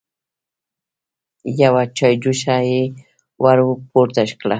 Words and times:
يوه 1.59 1.83
چايجوشه 1.97 2.55
يې 2.69 2.81
ور 3.43 3.57
پورته 3.91 4.21
کړه. 4.39 4.49